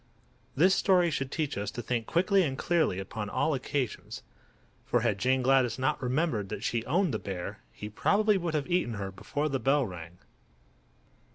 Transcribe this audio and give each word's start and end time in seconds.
This 0.55 0.73
story 0.73 1.11
should 1.11 1.31
teach 1.31 1.55
us 1.59 1.69
to 1.69 1.81
think 1.83 2.07
quickly 2.07 2.41
and 2.41 2.57
clearly 2.57 2.97
upon 2.97 3.29
all 3.29 3.53
occasions; 3.53 4.23
for 4.83 5.01
had 5.01 5.19
Jane 5.19 5.43
Gladys 5.43 5.77
not 5.77 6.01
remembered 6.01 6.49
that 6.49 6.63
she 6.63 6.83
owned 6.87 7.13
the 7.13 7.19
bear 7.19 7.59
he 7.71 7.87
probably 7.87 8.35
would 8.35 8.55
have 8.55 8.65
eaten 8.65 8.95
her 8.95 9.11
before 9.11 9.47
the 9.47 9.59
bell 9.59 9.85
rang. 9.85 10.17